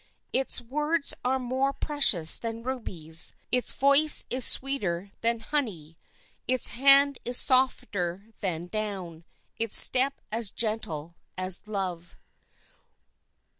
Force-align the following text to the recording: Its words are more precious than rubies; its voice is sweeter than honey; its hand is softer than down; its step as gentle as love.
Its 0.33 0.59
words 0.59 1.13
are 1.23 1.37
more 1.37 1.71
precious 1.73 2.39
than 2.39 2.63
rubies; 2.63 3.35
its 3.51 3.71
voice 3.71 4.25
is 4.31 4.43
sweeter 4.43 5.11
than 5.21 5.41
honey; 5.41 5.95
its 6.47 6.69
hand 6.69 7.19
is 7.23 7.37
softer 7.37 8.25
than 8.41 8.65
down; 8.65 9.23
its 9.59 9.77
step 9.77 10.19
as 10.31 10.49
gentle 10.49 11.13
as 11.37 11.67
love. 11.67 12.17